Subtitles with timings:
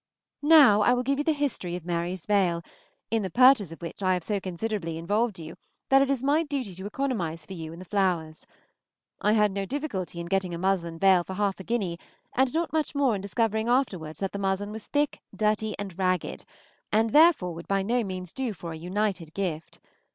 [0.41, 2.63] Now I will give you the history of Mary's veil,
[3.11, 5.55] in the purchase of which I have so considerably involved you
[5.89, 8.47] that it is my duty to economize for you in the flowers.
[9.21, 11.99] I had no difficulty in getting a muslin veil for half a guinea,
[12.35, 16.45] and not much more in discovering afterwards that the muslin was thick, dirty, and ragged,
[16.91, 19.79] and therefore would by no means do for a united gift.